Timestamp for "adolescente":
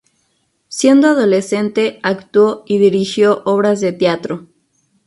1.09-1.99